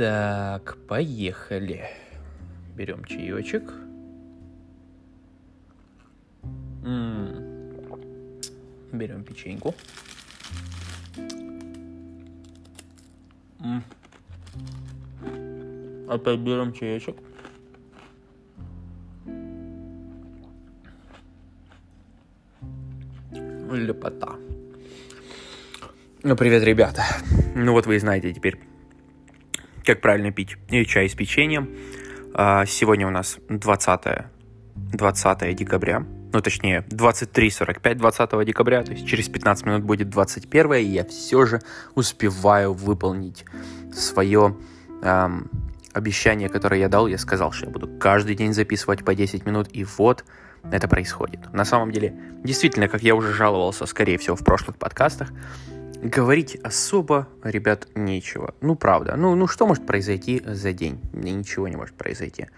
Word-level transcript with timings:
Так, 0.00 0.78
поехали. 0.88 1.84
Берем 2.74 3.04
чаечек. 3.04 3.70
Берем 8.94 9.24
печеньку. 9.24 9.74
М. 13.60 13.84
Опять 16.08 16.38
берем 16.38 16.72
чаечек. 16.72 17.16
Лепота. 23.70 24.36
Ну, 26.22 26.36
привет, 26.36 26.62
ребята. 26.64 27.02
Ну 27.54 27.72
вот 27.72 27.84
вы 27.84 28.00
знаете 28.00 28.32
теперь, 28.32 28.69
как 29.90 30.02
правильно 30.02 30.30
пить 30.30 30.56
и 30.68 30.84
чай 30.86 31.08
с 31.08 31.14
печеньем. 31.14 31.68
А, 32.32 32.64
Сегодня 32.64 33.08
у 33.08 33.10
нас 33.10 33.38
20, 33.48 34.00
20 34.76 35.56
декабря. 35.56 36.06
Ну, 36.32 36.40
точнее, 36.40 36.84
23.45 36.90 37.94
20 37.96 38.46
декабря. 38.46 38.84
То 38.84 38.92
есть 38.92 39.04
через 39.04 39.28
15 39.28 39.66
минут 39.66 39.82
будет 39.82 40.08
21, 40.08 40.74
и 40.74 40.82
я 40.84 41.04
все 41.04 41.44
же 41.44 41.60
успеваю 41.96 42.72
выполнить 42.72 43.44
свое 43.92 44.56
эм, 45.02 45.50
обещание, 45.92 46.48
которое 46.48 46.82
я 46.82 46.88
дал. 46.88 47.08
Я 47.08 47.18
сказал, 47.18 47.50
что 47.50 47.66
я 47.66 47.72
буду 47.72 47.88
каждый 47.98 48.36
день 48.36 48.54
записывать 48.54 49.04
по 49.04 49.12
10 49.12 49.44
минут, 49.44 49.70
и 49.72 49.84
вот 49.98 50.24
это 50.70 50.86
происходит. 50.86 51.52
На 51.52 51.64
самом 51.64 51.90
деле, 51.90 52.14
действительно, 52.44 52.86
как 52.86 53.02
я 53.02 53.16
уже 53.16 53.32
жаловался, 53.32 53.86
скорее 53.86 54.18
всего, 54.18 54.36
в 54.36 54.44
прошлых 54.44 54.76
подкастах, 54.76 55.32
говорить 56.02 56.56
особо, 56.56 57.28
ребят, 57.42 57.88
нечего. 57.94 58.54
Ну, 58.60 58.74
правда. 58.74 59.16
Ну, 59.16 59.34
ну 59.34 59.46
что 59.46 59.66
может 59.66 59.86
произойти 59.86 60.42
за 60.44 60.72
день? 60.72 61.00
Ничего 61.12 61.68
не 61.68 61.76
может 61.76 61.94
произойти. 61.94 62.48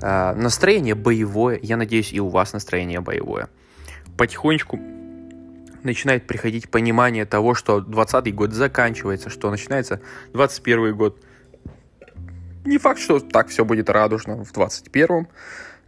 А, 0.00 0.34
настроение 0.34 0.94
боевое. 0.94 1.58
Я 1.62 1.76
надеюсь, 1.76 2.12
и 2.12 2.20
у 2.20 2.28
вас 2.28 2.52
настроение 2.52 3.00
боевое. 3.00 3.48
Потихонечку 4.16 4.78
начинает 5.82 6.26
приходить 6.26 6.70
понимание 6.70 7.26
того, 7.26 7.54
что 7.54 7.80
20 7.80 8.34
год 8.34 8.52
заканчивается, 8.52 9.30
что 9.30 9.50
начинается 9.50 10.00
21 10.32 10.96
год. 10.96 11.18
Не 12.64 12.78
факт, 12.78 13.00
что 13.00 13.20
так 13.20 13.48
все 13.48 13.64
будет 13.64 13.90
радужно 13.90 14.42
в 14.44 14.52
21-м, 14.52 15.28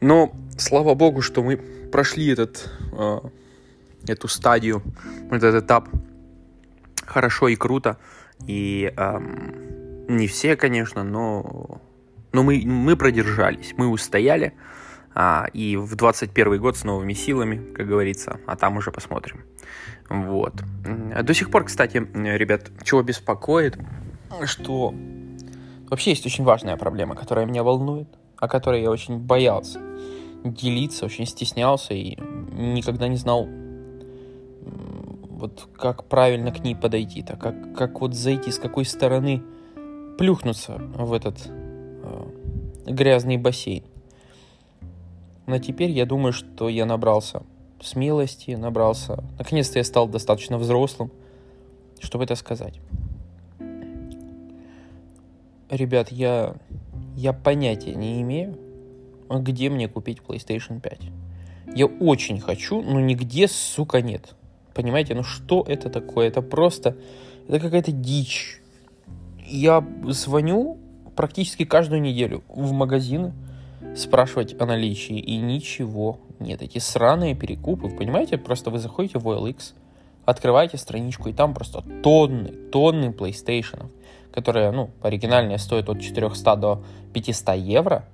но 0.01 0.33
слава 0.59 0.95
богу, 0.95 1.23
что 1.23 1.42
мы 1.42 1.57
прошли 1.57 2.29
этот, 2.29 2.70
э, 2.92 3.20
эту 4.07 4.29
стадию, 4.29 4.83
этот 5.31 5.65
этап 5.65 5.89
хорошо 7.07 7.49
и 7.49 7.57
круто. 7.57 7.99
И 8.47 8.93
эм, 8.97 10.07
не 10.09 10.27
все, 10.27 10.57
конечно, 10.57 11.03
но, 11.05 11.81
но 12.33 12.43
мы, 12.43 12.63
мы 12.65 12.97
продержались, 12.97 13.75
мы 13.77 13.89
устояли. 13.89 14.55
А, 15.15 15.47
и 15.55 15.77
в 15.77 15.97
21 15.97 16.61
год 16.61 16.77
с 16.77 16.85
новыми 16.85 17.15
силами, 17.15 17.73
как 17.73 17.87
говорится, 17.87 18.39
а 18.47 18.57
там 18.57 18.77
уже 18.77 18.93
посмотрим. 18.93 19.45
Вот. 20.11 20.55
До 21.23 21.35
сих 21.35 21.51
пор, 21.51 21.65
кстати, 21.65 21.97
ребят, 21.97 22.71
чего 22.85 23.03
беспокоит, 23.03 23.79
что 24.45 24.95
вообще 25.89 26.11
есть 26.11 26.27
очень 26.27 26.45
важная 26.45 26.77
проблема, 26.77 27.15
которая 27.15 27.47
меня 27.47 27.63
волнует, 27.63 28.09
о 28.37 28.47
которой 28.47 28.83
я 28.83 28.91
очень 28.91 29.19
боялся 29.19 29.81
делиться, 30.45 31.07
очень 31.07 31.27
стеснялся 31.27 31.95
и 31.95 32.17
никогда 32.53 33.09
не 33.09 33.17
знал, 33.17 33.48
вот 35.37 35.69
как 35.77 36.05
правильно 36.05 36.51
к 36.51 36.65
ней 36.65 36.75
подойти, 36.75 37.23
так 37.23 37.39
как, 37.39 37.77
как 37.77 38.01
вот 38.01 38.15
зайти, 38.15 38.51
с 38.51 38.59
какой 38.59 38.84
стороны 38.84 39.42
плюхнуться 40.19 40.79
в 40.79 41.12
этот 41.12 41.37
э, 41.47 42.27
грязный 42.87 43.36
бассейн. 43.36 43.85
Но 45.47 45.58
теперь 45.58 45.91
я 45.91 46.07
думаю, 46.07 46.33
что 46.33 46.69
я 46.69 46.86
набрался 46.86 47.42
смелости, 47.80 48.52
набрался... 48.52 49.23
Наконец-то 49.39 49.79
я 49.79 49.85
стал 49.85 50.08
достаточно 50.08 50.58
взрослым, 50.58 51.13
чтобы 52.01 52.24
это 52.24 52.35
сказать. 52.35 52.80
Ребят, 55.68 56.11
я, 56.11 56.55
я 57.14 57.33
понятия 57.33 57.95
не 57.95 58.23
имею, 58.23 58.58
где 59.29 59.68
мне 59.68 59.89
купить 59.89 60.18
PlayStation 60.27 60.80
5. 60.80 61.01
Я 61.74 61.86
очень 61.86 62.41
хочу, 62.41 62.80
но 62.80 63.01
нигде, 63.01 63.48
сука, 63.48 64.01
нет. 64.01 64.35
Понимаете, 64.77 65.14
ну 65.14 65.23
что 65.23 65.64
это 65.67 65.89
такое? 65.89 66.29
Это 66.29 66.42
просто, 66.42 66.98
это 67.48 67.61
какая-то 67.61 67.92
дичь. 67.92 68.61
Я 69.47 69.83
звоню 70.09 70.77
практически 71.17 71.64
каждую 71.64 72.03
неделю 72.03 72.45
в 72.47 72.73
магазины 72.73 73.33
спрашивать 73.97 74.55
о 74.61 74.67
наличии, 74.67 75.19
и 75.19 75.39
ничего 75.39 76.19
нет. 76.41 76.61
Эти 76.61 76.77
сраные 76.77 77.35
перекупы, 77.35 77.89
понимаете, 77.89 78.36
просто 78.36 78.69
вы 78.69 78.79
заходите 78.79 79.19
в 79.19 79.27
OLX, 79.27 79.73
открываете 80.27 80.77
страничку, 80.77 81.31
и 81.31 81.33
там 81.33 81.55
просто 81.55 81.83
тонны, 82.03 82.53
тонны 82.70 83.13
PlayStation, 83.13 83.86
которые, 84.31 84.73
ну, 84.73 84.91
оригинальные 85.01 85.57
стоят 85.57 85.89
от 85.89 86.03
400 86.03 86.57
до 86.57 86.85
500 87.15 87.57
евро, 87.57 88.05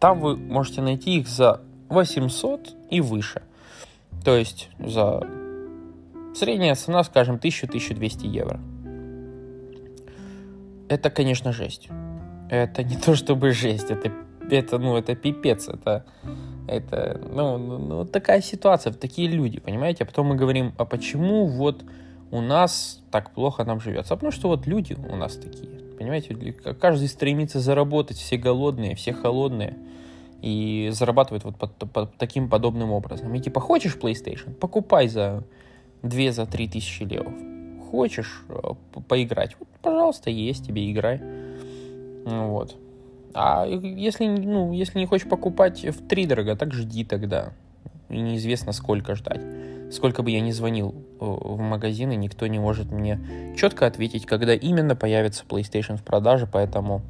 там 0.00 0.18
вы 0.18 0.34
можете 0.34 0.80
найти 0.80 1.18
их 1.18 1.28
за 1.28 1.60
800 1.90 2.74
и 2.88 3.02
выше. 3.02 3.42
То 4.24 4.34
есть 4.34 4.70
за 4.78 5.28
Средняя 6.34 6.74
цена, 6.74 7.04
скажем, 7.04 7.36
1000-1200 7.36 8.26
евро. 8.26 8.60
Это, 10.88 11.10
конечно, 11.10 11.52
жесть. 11.52 11.88
Это 12.50 12.82
не 12.82 12.96
то 12.96 13.14
чтобы 13.14 13.52
жесть, 13.52 13.90
это, 13.90 14.12
это 14.50 14.78
ну, 14.78 14.96
это 14.96 15.14
пипец, 15.14 15.68
это, 15.68 16.04
это, 16.68 17.18
ну, 17.30 17.56
ну, 17.56 17.78
ну, 17.78 18.04
такая 18.04 18.42
ситуация, 18.42 18.92
такие 18.92 19.28
люди, 19.28 19.58
понимаете? 19.58 20.04
А 20.04 20.06
потом 20.06 20.26
мы 20.26 20.34
говорим, 20.34 20.74
а 20.76 20.84
почему 20.84 21.46
вот 21.46 21.82
у 22.30 22.40
нас 22.42 23.02
так 23.10 23.30
плохо 23.30 23.64
нам 23.64 23.80
живется? 23.80 24.12
А 24.12 24.16
потому 24.16 24.32
что 24.32 24.48
вот 24.48 24.66
люди 24.66 24.94
у 24.94 25.16
нас 25.16 25.36
такие, 25.36 25.70
понимаете? 25.98 26.34
Каждый 26.78 27.08
стремится 27.08 27.60
заработать, 27.60 28.18
все 28.18 28.36
голодные, 28.36 28.94
все 28.96 29.14
холодные 29.14 29.78
и 30.42 30.90
зарабатывает 30.92 31.44
вот 31.44 31.56
под, 31.56 31.72
под 31.90 32.16
таким 32.16 32.50
подобным 32.50 32.90
образом. 32.90 33.32
И 33.34 33.40
типа, 33.40 33.60
хочешь 33.60 33.96
PlayStation? 33.96 34.52
Покупай 34.52 35.08
за 35.08 35.44
2 36.02 36.32
за 36.32 36.46
3 36.46 36.68
тысячи 36.68 37.02
левов. 37.02 37.32
Хочешь 37.90 38.44
э, 38.48 39.00
поиграть? 39.08 39.56
Вот, 39.58 39.68
пожалуйста, 39.80 40.30
есть 40.30 40.66
тебе, 40.66 40.90
играй. 40.90 41.20
Вот. 42.24 42.76
А 43.34 43.66
если, 43.66 44.26
ну, 44.26 44.72
если 44.72 44.98
не 44.98 45.06
хочешь 45.06 45.28
покупать 45.28 45.84
в 45.84 46.06
три 46.06 46.26
дорого, 46.26 46.56
так 46.56 46.72
жди 46.72 47.04
тогда. 47.04 47.52
И 48.08 48.20
неизвестно, 48.20 48.72
сколько 48.72 49.14
ждать. 49.14 49.40
Сколько 49.90 50.22
бы 50.22 50.30
я 50.30 50.40
ни 50.40 50.50
звонил 50.52 50.94
э, 51.20 51.24
в 51.24 51.58
магазины, 51.60 52.14
никто 52.14 52.46
не 52.46 52.58
может 52.58 52.90
мне 52.90 53.20
четко 53.56 53.86
ответить, 53.86 54.26
когда 54.26 54.54
именно 54.54 54.96
появится 54.96 55.44
PlayStation 55.48 55.96
в 55.96 56.02
продаже, 56.02 56.48
поэтому... 56.50 57.02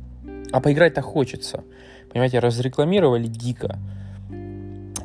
А 0.53 0.61
поиграть-то 0.61 1.01
хочется. 1.03 1.65
Понимаете, 2.11 2.41
разрекламировали 2.41 3.27
дико. 3.27 3.79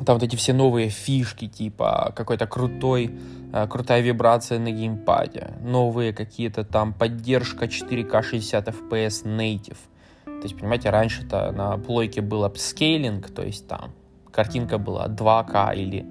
Там 0.08 0.16
вот 0.16 0.22
эти 0.22 0.36
все 0.36 0.54
новые 0.54 0.88
фишки, 0.88 1.46
типа 1.46 2.14
какой-то 2.16 2.46
крутой 2.46 3.12
Э, 3.52 3.66
крутая 3.66 4.02
вибрация 4.02 4.58
на 4.58 4.70
геймпаде, 4.70 5.54
новые 5.62 6.12
какие-то 6.12 6.64
там 6.64 6.92
поддержка 6.92 7.64
4К 7.64 8.22
60 8.22 8.68
FPS 8.68 9.24
native. 9.24 9.78
То 10.24 10.42
есть, 10.42 10.56
понимаете, 10.56 10.90
раньше-то 10.90 11.50
на 11.52 11.78
плойке 11.78 12.20
был 12.20 12.44
апскейлинг, 12.44 13.30
то 13.30 13.42
есть 13.42 13.66
там 13.66 13.92
картинка 14.30 14.78
была 14.78 15.08
2К 15.08 15.74
или 15.74 16.06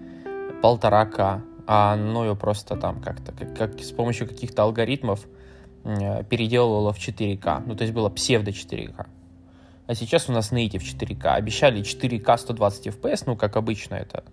1,5К, 0.64 1.42
а 1.68 1.94
оно 1.94 2.26
ее 2.26 2.36
просто 2.36 2.76
там 2.76 3.02
как-то, 3.02 3.32
как, 3.32 3.56
как 3.56 3.80
с 3.80 3.92
помощью 3.92 4.28
каких-то 4.28 4.64
алгоритмов 4.64 5.28
э, 5.84 6.24
переделывало 6.24 6.92
в 6.92 6.98
4К. 6.98 7.64
Ну, 7.68 7.76
то 7.76 7.84
есть 7.84 7.94
было 7.94 8.10
псевдо 8.10 8.50
4К. 8.50 9.06
А 9.88 9.96
сейчас 9.96 10.30
у 10.30 10.34
нас 10.34 10.52
native 10.52 10.82
4К. 10.82 11.36
Обещали 11.36 11.82
4К 11.82 12.38
120 12.38 12.88
FPS, 12.88 13.24
ну, 13.26 13.36
как 13.38 13.56
обычно 13.56 13.96
это 13.96 14.24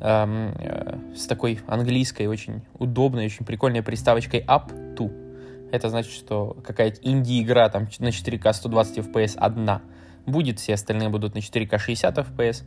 эм, 0.00 0.54
э, 0.58 0.98
с 1.14 1.26
такой 1.26 1.60
английской, 1.66 2.26
очень 2.26 2.62
удобной, 2.78 3.26
очень 3.26 3.44
прикольной 3.44 3.82
приставочкой 3.82 4.40
up 4.40 4.72
to. 4.96 5.10
Это 5.70 5.90
значит, 5.90 6.12
что 6.12 6.56
какая-то 6.64 7.00
инди-игра 7.02 7.68
там 7.68 7.88
на 7.98 8.08
4K 8.08 8.52
120 8.52 8.98
FPS 8.98 9.36
одна 9.36 9.82
будет, 10.24 10.60
все 10.60 10.74
остальные 10.74 11.10
будут 11.10 11.34
на 11.34 11.40
4K 11.40 11.78
60 11.78 12.18
FPS. 12.18 12.62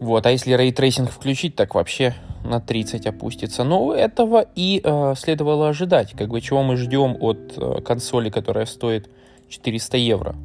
Вот, 0.00 0.26
а 0.26 0.30
если 0.30 0.54
ray 0.54 0.71
tracing 0.71 1.10
включить, 1.10 1.56
так 1.56 1.74
вообще 1.74 2.14
на 2.44 2.60
30 2.60 3.06
опустится. 3.06 3.64
Но 3.64 3.94
этого 3.94 4.46
и 4.54 4.80
э, 4.84 5.14
следовало 5.16 5.68
ожидать. 5.68 6.12
Как 6.12 6.28
бы 6.28 6.40
чего 6.40 6.62
мы 6.62 6.76
ждем 6.76 7.16
от 7.20 7.54
э, 7.56 7.80
консоли, 7.80 8.30
которая 8.30 8.66
стоит 8.66 9.08
400 9.48 9.96
евро. 9.96 10.36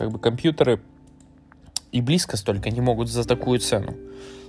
Как 0.00 0.10
бы 0.10 0.18
компьютеры 0.18 0.80
и 1.92 2.00
близко 2.00 2.38
столько 2.38 2.70
не 2.70 2.80
могут 2.80 3.10
за 3.10 3.28
такую 3.28 3.58
цену. 3.58 3.94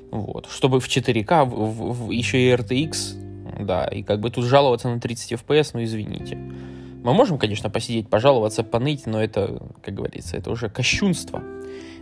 Вот. 0.09 0.47
Чтобы 0.49 0.79
в 0.79 0.87
4K, 0.87 1.43
в, 1.43 1.49
в, 1.49 2.05
в, 2.05 2.09
еще 2.09 2.39
и 2.39 2.53
RTX, 2.53 3.65
да, 3.65 3.83
и 3.83 4.01
как 4.01 4.21
бы 4.21 4.29
тут 4.29 4.45
жаловаться 4.45 4.87
на 4.87 5.01
30 5.01 5.33
FPS, 5.33 5.71
ну 5.73 5.83
извините. 5.83 6.37
Мы 6.37 7.13
можем, 7.13 7.37
конечно, 7.37 7.69
посидеть, 7.69 8.09
пожаловаться, 8.09 8.63
поныть, 8.63 9.05
но 9.05 9.21
это, 9.21 9.61
как 9.83 9.93
говорится, 9.93 10.37
это 10.37 10.51
уже 10.51 10.69
кощунство. 10.69 11.43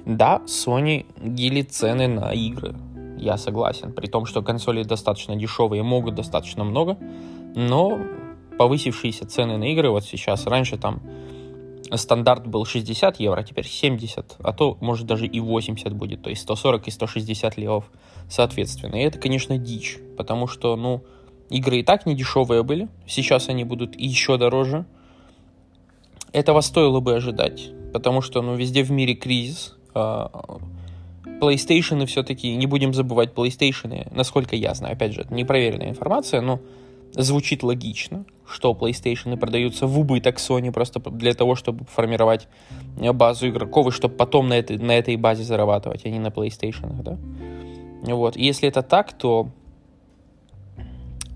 Да, 0.06 0.44
Sony 0.46 1.08
гилит 1.20 1.72
цены 1.72 2.08
на 2.08 2.32
игры, 2.34 2.76
я 3.18 3.38
согласен, 3.38 3.94
при 3.94 4.06
том, 4.06 4.28
что 4.28 4.44
консоли 4.44 4.84
достаточно 4.84 5.36
дешевые, 5.36 5.82
могут 5.82 6.14
достаточно 6.14 6.64
много, 6.64 7.00
но 7.56 8.00
повысившиеся 8.60 9.26
цены 9.26 9.58
на 9.58 9.64
игры 9.72 9.90
вот 9.90 10.04
сейчас, 10.04 10.46
раньше 10.46 10.78
там 10.78 11.02
стандарт 11.96 12.48
был 12.48 12.66
60 12.66 13.20
евро, 13.20 13.44
теперь 13.44 13.66
70, 13.66 14.38
а 14.40 14.54
то, 14.54 14.78
может, 14.82 15.06
даже 15.08 15.26
и 15.26 15.40
80 15.40 15.94
будет, 15.94 16.22
то 16.22 16.30
есть 16.30 16.42
140 16.44 16.88
и 16.88 16.92
160 16.92 17.58
левов 17.58 17.86
соответственно. 18.30 18.96
И 18.96 19.04
это, 19.04 19.18
конечно, 19.18 19.58
дичь, 19.58 19.98
потому 20.18 20.48
что, 20.48 20.76
ну, 20.76 21.04
игры 21.50 21.80
и 21.80 21.84
так 21.84 22.06
не 22.06 22.16
дешевые 22.16 22.64
были, 22.64 22.88
сейчас 23.08 23.50
они 23.50 23.64
будут 23.64 24.00
еще 24.00 24.38
дороже. 24.38 24.86
Этого 26.32 26.62
стоило 26.62 27.00
бы 27.00 27.16
ожидать, 27.16 27.72
потому 27.92 28.22
что, 28.22 28.42
ну, 28.42 28.56
везде 28.56 28.84
в 28.84 28.92
мире 28.92 29.16
кризис, 29.16 29.76
а, 29.96 30.60
PlayStation 31.42 32.06
все-таки, 32.06 32.56
не 32.56 32.68
будем 32.68 32.94
забывать 32.94 33.34
PlayStation, 33.34 34.08
насколько 34.14 34.56
я 34.56 34.74
знаю, 34.76 34.94
опять 34.94 35.14
же, 35.14 35.22
это 35.22 35.34
непроверенная 35.34 35.90
информация, 35.90 36.42
но 36.42 36.60
звучит 37.14 37.64
логично, 37.64 38.26
что 38.50 38.72
PlayStation 38.72 39.38
продаются 39.38 39.88
в 39.88 40.00
убыток 40.00 40.38
Sony 40.38 40.72
просто 40.72 41.00
для 41.00 41.34
того, 41.34 41.56
чтобы 41.56 41.86
формировать 41.86 42.48
базу 42.98 43.50
игроков 43.50 43.88
и 43.88 43.92
чтобы 43.92 44.16
потом 44.16 44.50
на 44.50 44.54
этой, 44.54 44.78
на 44.78 44.98
этой 44.98 45.16
базе 45.16 45.44
зарабатывать, 45.44 46.06
а 46.06 46.10
не 46.10 46.20
на 46.20 46.28
PlayStation, 46.28 47.02
да? 47.04 47.18
Вот. 48.02 48.38
И 48.38 48.44
если 48.44 48.68
это 48.68 48.82
так, 48.82 49.14
то 49.14 49.50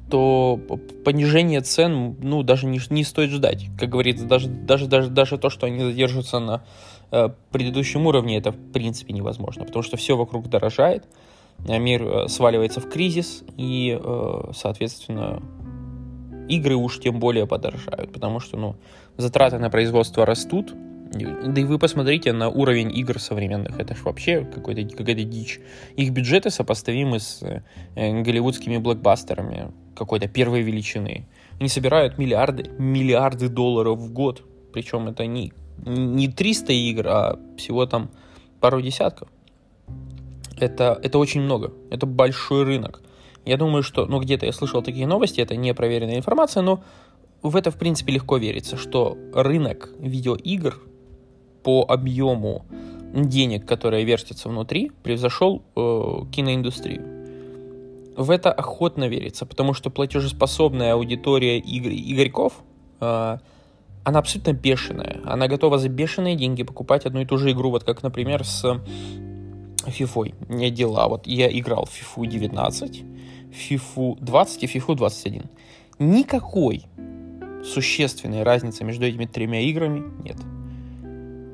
то 0.10 0.60
понижение 1.04 1.62
цен, 1.62 2.16
ну, 2.22 2.44
даже 2.44 2.68
не, 2.68 2.80
не 2.92 3.04
стоит 3.04 3.32
ждать. 3.32 3.66
Как 3.80 3.90
говорится, 3.90 4.26
даже, 4.26 4.48
даже, 4.48 4.86
даже, 4.86 5.10
даже 5.10 5.38
то, 5.40 5.50
что 5.50 5.66
они 5.66 5.80
задержатся 5.80 6.38
на 6.38 6.64
э, 7.10 7.30
предыдущем 7.52 8.06
уровне, 8.06 8.38
это 8.38 8.52
в 8.52 8.72
принципе 8.72 9.12
невозможно, 9.12 9.66
потому 9.66 9.82
что 9.82 9.98
все 9.98 10.16
вокруг 10.16 10.50
дорожает, 10.50 11.06
а 11.68 11.78
мир 11.80 12.04
э, 12.04 12.28
сваливается 12.28 12.80
в 12.80 12.90
кризис, 12.90 13.44
и, 13.58 13.98
э, 14.00 14.52
соответственно, 14.54 15.42
игры 16.48 16.76
уж 16.76 17.00
тем 17.00 17.20
более 17.20 17.48
подорожают, 17.48 18.12
потому 18.12 18.40
что, 18.40 18.58
ну, 18.58 18.76
затраты 19.18 19.60
на 19.60 19.70
производство 19.70 20.26
растут, 20.26 20.74
да 21.14 21.62
и 21.62 21.64
вы 21.64 21.78
посмотрите 21.78 22.34
на 22.34 22.50
уровень 22.50 22.96
игр 22.98 23.20
современных, 23.20 23.80
это 23.80 23.96
ж 23.96 24.02
вообще 24.04 24.46
какой-то, 24.46 24.84
какая-то 24.96 25.24
дичь. 25.24 25.60
Их 25.96 26.12
бюджеты 26.12 26.50
сопоставимы 26.50 27.20
с 27.20 27.44
э, 27.96 28.22
голливудскими 28.22 28.78
блокбастерами 28.78 29.72
какой-то 29.96 30.28
первой 30.28 30.64
величины. 30.64 31.28
Они 31.60 31.70
собирают 31.70 32.18
миллиарды, 32.18 32.70
миллиарды 32.80 33.48
долларов 33.48 34.00
в 34.00 34.12
год, 34.12 34.44
причем 34.74 35.08
это 35.08 35.28
не, 35.28 35.54
не 35.86 36.28
300 36.28 36.74
игр, 36.74 37.08
а 37.08 37.40
всего 37.58 37.86
там 37.86 38.10
пару 38.60 38.82
десятков. 38.82 39.30
Это, 40.60 41.00
это 41.04 41.20
очень 41.20 41.42
много, 41.42 41.74
это 41.92 42.08
большой 42.08 42.64
рынок. 42.64 43.02
Я 43.46 43.58
думаю, 43.58 43.84
что, 43.84 44.06
ну, 44.06 44.20
где-то 44.20 44.46
я 44.46 44.54
слышал 44.54 44.82
такие 44.82 45.06
новости, 45.06 45.42
это 45.42 45.56
не 45.56 45.74
проверенная 45.74 46.18
информация, 46.18 46.64
но 46.64 46.84
в 47.42 47.56
это, 47.58 47.72
в 47.72 47.78
принципе, 47.78 48.14
легко 48.14 48.38
верится, 48.38 48.78
что 48.78 49.18
рынок 49.34 49.90
видеоигр 50.00 50.82
по 51.64 51.86
объему 51.88 52.66
денег, 53.14 53.66
которые 53.66 54.06
вертятся 54.06 54.50
внутри, 54.50 54.92
превзошел 55.04 55.62
э, 55.76 55.82
киноиндустрию. 56.32 57.24
В 58.16 58.32
это 58.32 58.52
охотно 58.52 59.08
верится, 59.08 59.46
потому 59.46 59.74
что 59.74 59.90
платежеспособная 59.90 60.94
аудитория 60.94 61.60
игр, 61.60 61.90
игорьков, 61.90 62.54
э, 63.02 63.38
она 64.04 64.20
абсолютно 64.20 64.54
бешеная. 64.54 65.20
Она 65.26 65.48
готова 65.48 65.78
за 65.78 65.90
бешеные 65.90 66.36
деньги 66.36 66.64
покупать 66.64 67.06
одну 67.06 67.22
и 67.22 67.26
ту 67.26 67.38
же 67.38 67.52
игру, 67.52 67.72
вот 67.72 67.84
как, 67.84 68.04
например, 68.04 68.44
с 68.46 68.82
FIFA. 69.90 70.36
Не 70.50 70.72
дела. 70.72 71.08
Вот 71.08 71.28
я 71.28 71.48
играл 71.48 71.86
в 71.86 71.92
FIFA 71.92 72.28
19, 72.28 73.04
FIFA 73.52 74.18
20 74.20 74.64
и 74.64 74.68
FIFA 74.68 74.96
21. 74.96 75.44
Никакой 76.00 76.86
существенной 77.64 78.44
разницы 78.44 78.84
между 78.84 79.06
этими 79.06 79.26
тремя 79.26 79.62
играми 79.62 80.04
нет. 80.24 80.38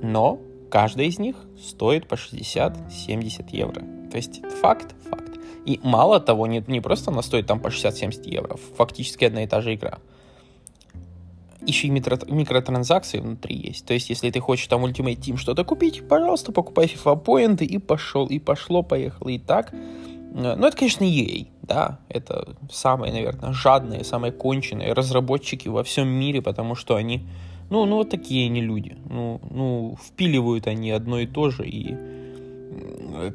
Но 0.02 0.40
каждая 0.72 1.08
из 1.08 1.20
них 1.20 1.36
стоит 1.62 2.08
по 2.08 2.16
60-70 2.16 3.46
евро. 3.52 3.82
То 4.10 4.18
есть 4.18 4.42
факт, 4.62 4.96
факт. 5.10 5.40
И 5.66 5.80
мало 5.84 6.20
того, 6.20 6.48
не, 6.48 6.64
не 6.68 6.82
просто 6.82 7.12
она 7.12 7.22
стоит 7.22 7.48
там 7.48 7.60
по 7.60 7.68
60-70 7.68 8.28
евро, 8.30 8.58
фактически 8.78 9.26
одна 9.26 9.44
и 9.44 9.48
та 9.48 9.62
же 9.62 9.74
игра. 9.74 10.00
Еще 11.70 11.88
и 11.88 11.92
микро, 11.92 12.18
микротранзакции 12.28 13.20
внутри 13.20 13.56
есть. 13.56 13.86
То 13.86 13.94
есть, 13.94 14.10
если 14.10 14.32
ты 14.32 14.40
хочешь 14.40 14.68
там 14.68 14.84
Ultimate 14.84 15.20
Team 15.20 15.38
что-то 15.38 15.64
купить, 15.64 16.08
пожалуйста, 16.08 16.52
покупай 16.52 16.88
FIFA 16.88 17.24
Point 17.24 17.64
и 17.64 17.78
пошел, 17.78 18.26
и 18.26 18.40
пошло, 18.40 18.82
поехало, 18.82 19.30
и 19.30 19.38
так. 19.38 19.72
Ну, 20.34 20.50
это, 20.50 20.76
конечно, 20.76 21.04
EA, 21.04 21.48
да, 21.62 22.00
это 22.10 22.56
самые, 22.72 23.14
наверное, 23.14 23.54
жадные, 23.54 24.04
самые 24.04 24.32
конченые 24.32 24.94
разработчики 24.94 25.68
во 25.68 25.84
всем 25.84 26.08
мире, 26.08 26.42
потому 26.42 26.74
что 26.74 26.96
они, 26.96 27.28
ну, 27.70 27.86
ну, 27.86 27.98
вот 27.98 28.10
такие 28.10 28.48
они 28.48 28.62
люди. 28.62 28.98
Ну, 29.06 29.40
ну, 29.52 29.98
впиливают 30.04 30.66
они 30.66 30.90
одно 30.90 31.20
и 31.20 31.28
то 31.28 31.52
же, 31.52 31.68
и 31.68 31.96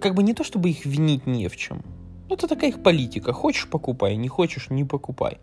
как 0.00 0.14
бы 0.14 0.24
не 0.24 0.34
то, 0.34 0.42
чтобы 0.42 0.70
их 0.70 0.86
винить 0.86 1.26
не 1.26 1.46
в 1.46 1.56
чем. 1.56 1.82
Ну, 2.28 2.34
это 2.34 2.48
такая 2.48 2.70
их 2.70 2.82
политика. 2.82 3.32
Хочешь– 3.32 3.68
покупай, 3.70 4.16
не 4.16 4.28
хочешь– 4.28 4.68
не 4.70 4.84
покупай. 4.84 5.38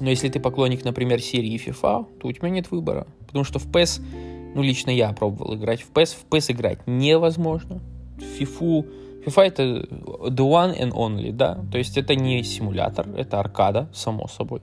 Но 0.00 0.10
если 0.10 0.28
ты 0.28 0.40
поклонник, 0.40 0.84
например, 0.84 1.20
серии 1.20 1.58
FIFA, 1.58 2.06
то 2.20 2.28
у 2.28 2.32
тебя 2.32 2.48
нет 2.50 2.70
выбора. 2.70 3.06
Потому 3.26 3.44
что 3.44 3.58
в 3.58 3.66
PES, 3.66 4.00
ну, 4.54 4.62
лично 4.62 4.90
я 4.90 5.12
пробовал 5.12 5.56
играть 5.56 5.82
в 5.82 5.92
PES, 5.92 6.16
в 6.16 6.26
PES 6.32 6.52
играть 6.52 6.86
невозможно. 6.86 7.80
В 8.16 8.40
FIFA 8.40 8.86
FIFA 9.28 9.42
это 9.42 9.62
the 9.62 10.36
one 10.36 10.78
and 10.78 10.92
only, 10.92 11.32
да, 11.32 11.58
то 11.70 11.78
есть 11.78 11.96
это 11.98 12.14
не 12.14 12.42
симулятор, 12.42 13.08
это 13.16 13.40
аркада, 13.40 13.88
само 13.92 14.26
собой. 14.28 14.60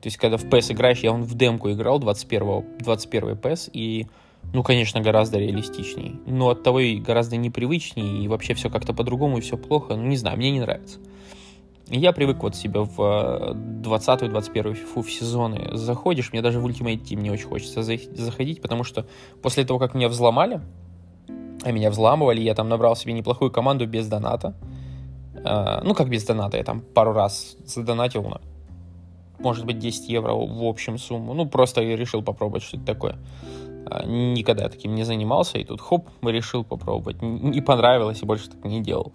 То 0.00 0.08
есть, 0.08 0.18
когда 0.18 0.36
в 0.36 0.44
PES 0.44 0.72
играешь, 0.72 0.98
я 1.00 1.12
он 1.12 1.22
в 1.22 1.34
демку 1.34 1.70
играл 1.70 1.98
21, 1.98 2.64
21 2.80 3.30
PES, 3.30 3.70
и, 3.72 4.06
ну, 4.52 4.62
конечно, 4.62 5.00
гораздо 5.00 5.38
реалистичней. 5.38 6.16
Но 6.26 6.50
от 6.50 6.62
того 6.62 6.80
и 6.80 6.96
гораздо 6.96 7.36
непривычнее, 7.36 8.22
и 8.22 8.28
вообще 8.28 8.52
все 8.52 8.68
как-то 8.68 8.92
по-другому, 8.92 9.38
и 9.38 9.40
все 9.40 9.56
плохо. 9.56 9.96
Ну, 9.96 10.02
не 10.02 10.18
знаю, 10.18 10.36
мне 10.36 10.50
не 10.50 10.60
нравится. 10.60 10.98
Я 11.88 12.12
привык 12.12 12.42
вот 12.42 12.56
себя 12.56 12.80
в 12.82 12.98
20-21 12.98 14.32
FIFA 14.52 15.02
в 15.02 15.10
сезоны 15.10 15.68
заходишь, 15.72 16.32
мне 16.32 16.40
даже 16.40 16.60
в 16.60 16.66
Ultimate 16.66 17.02
Team 17.02 17.16
не 17.16 17.30
очень 17.30 17.46
хочется 17.46 17.82
заходить, 17.82 18.62
потому 18.62 18.84
что 18.84 19.06
после 19.42 19.64
того, 19.64 19.78
как 19.78 19.94
меня 19.94 20.08
взломали, 20.08 20.60
а 21.62 21.72
меня 21.72 21.90
взламывали, 21.90 22.40
я 22.40 22.54
там 22.54 22.68
набрал 22.68 22.96
себе 22.96 23.12
неплохую 23.12 23.50
команду 23.50 23.86
без 23.86 24.06
доната. 24.06 24.54
Uh, 25.34 25.82
ну, 25.84 25.94
как 25.94 26.08
без 26.08 26.24
доната, 26.24 26.56
я 26.56 26.64
там 26.64 26.80
пару 26.80 27.12
раз 27.12 27.56
задонатил, 27.66 28.22
на, 28.22 28.40
может 29.38 29.66
быть, 29.66 29.78
10 29.78 30.08
евро 30.08 30.32
в 30.32 30.64
общем 30.64 30.96
сумму. 30.96 31.34
Ну, 31.34 31.46
просто 31.46 31.82
я 31.82 31.96
решил 31.96 32.22
попробовать, 32.22 32.62
что 32.62 32.76
это 32.76 32.86
такое. 32.86 33.18
Uh, 33.84 34.06
никогда 34.06 34.68
таким 34.68 34.94
не 34.94 35.04
занимался, 35.04 35.58
и 35.58 35.64
тут 35.64 35.80
хоп, 35.80 36.08
решил 36.22 36.64
попробовать. 36.64 37.20
Не 37.20 37.60
понравилось, 37.60 38.22
и 38.22 38.26
больше 38.26 38.48
так 38.48 38.64
не 38.64 38.82
делал. 38.82 39.12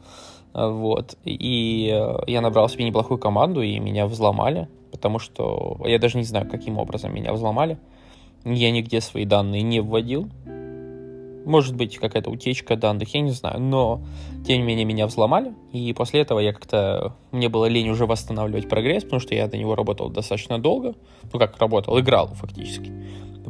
Вот. 0.53 1.17
И 1.25 1.95
я 2.27 2.41
набрал 2.41 2.69
себе 2.69 2.85
неплохую 2.85 3.17
команду, 3.17 3.61
и 3.61 3.79
меня 3.79 4.07
взломали, 4.07 4.67
потому 4.91 5.19
что 5.19 5.79
я 5.85 5.99
даже 5.99 6.17
не 6.17 6.23
знаю, 6.23 6.49
каким 6.49 6.77
образом 6.77 7.13
меня 7.13 7.33
взломали. 7.33 7.77
Я 8.45 8.71
нигде 8.71 9.01
свои 9.01 9.25
данные 9.25 9.61
не 9.61 9.81
вводил, 9.81 10.29
может 11.49 11.75
быть, 11.75 11.97
какая-то 11.97 12.29
утечка 12.29 12.75
данных, 12.75 13.13
я 13.15 13.21
не 13.21 13.31
знаю. 13.31 13.59
Но, 13.59 14.01
тем 14.45 14.59
не 14.59 14.63
менее, 14.63 14.85
меня 14.85 15.07
взломали. 15.07 15.53
И 15.71 15.93
после 15.93 16.21
этого 16.21 16.39
я 16.39 16.53
как-то... 16.53 17.15
Мне 17.31 17.49
было 17.49 17.65
лень 17.65 17.89
уже 17.89 18.05
восстанавливать 18.05 18.69
прогресс, 18.69 19.03
потому 19.03 19.19
что 19.19 19.33
я 19.33 19.47
до 19.47 19.57
него 19.57 19.75
работал 19.75 20.09
достаточно 20.09 20.59
долго. 20.59 20.93
Ну, 21.31 21.39
как 21.39 21.57
работал, 21.57 21.99
играл 21.99 22.27
фактически. 22.27 22.91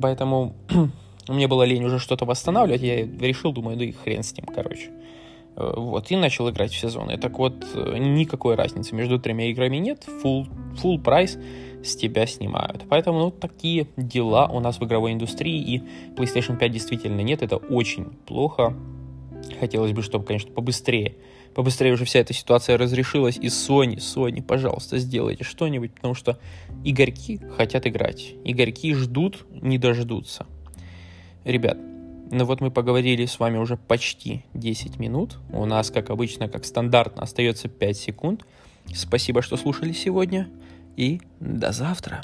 Поэтому 0.02 0.54
мне 1.28 1.48
было 1.48 1.64
лень 1.64 1.84
уже 1.84 2.00
что-то 2.00 2.26
восстанавливать. 2.26 2.82
Я 2.82 3.06
решил, 3.06 3.52
думаю, 3.52 3.76
да 3.76 3.86
и 3.86 3.92
хрен 3.92 4.24
с 4.24 4.36
ним, 4.36 4.46
короче. 4.46 4.92
Э, 5.60 5.74
вот, 5.76 6.10
и 6.10 6.16
начал 6.16 6.50
играть 6.50 6.72
в 6.72 6.80
сезоны. 6.80 7.18
Так 7.18 7.38
вот, 7.38 7.66
э, 7.74 7.98
никакой 7.98 8.56
разницы 8.56 8.96
между 8.96 9.20
тремя 9.20 9.52
играми 9.52 9.78
нет. 9.78 10.06
Full, 10.24 10.48
full 10.82 11.02
прайс 11.02 11.38
с 11.84 11.96
тебя 11.96 12.26
снимают. 12.26 12.86
Поэтому, 12.90 13.20
ну, 13.20 13.32
такие 13.32 13.88
дела 13.98 14.48
у 14.48 14.60
нас 14.62 14.80
в 14.80 14.86
игровой 14.86 15.14
индустрии, 15.14 15.62
и 15.62 15.84
PlayStation 16.16 16.58
5 16.58 16.72
действительно 16.72 17.22
нет, 17.22 17.42
это 17.42 17.58
очень 17.58 18.06
плохо. 18.26 18.74
Хотелось 19.60 19.92
бы, 19.92 20.02
чтобы, 20.02 20.26
конечно, 20.26 20.52
побыстрее, 20.52 21.16
побыстрее 21.56 21.94
уже 21.94 22.06
вся 22.06 22.20
эта 22.20 22.34
ситуация 22.34 22.78
разрешилась, 22.78 23.38
и 23.38 23.48
Sony, 23.48 23.96
Sony, 23.96 24.42
пожалуйста, 24.42 24.98
сделайте 24.98 25.44
что-нибудь, 25.44 25.94
потому 25.94 26.14
что 26.14 26.38
игорьки 26.84 27.40
хотят 27.58 27.88
играть, 27.88 28.36
игорьки 28.44 28.94
ждут, 28.94 29.46
не 29.50 29.78
дождутся. 29.78 30.46
Ребят, 31.46 31.78
ну 32.32 32.46
вот 32.46 32.62
мы 32.62 32.72
поговорили 32.72 33.26
с 33.26 33.40
вами 33.40 33.58
уже 33.58 33.78
почти 33.78 34.44
10 34.54 35.00
минут. 35.00 35.38
У 35.52 35.66
нас, 35.66 35.92
как 35.92 36.10
обычно, 36.10 36.48
как 36.48 36.66
стандартно, 36.66 37.24
остается 37.24 37.68
5 37.68 37.98
секунд. 37.98 38.46
Спасибо, 38.94 39.42
что 39.42 39.58
слушали 39.58 39.94
сегодня 39.94 40.50
и 40.96 41.22
до 41.40 41.72
завтра. 41.72 42.24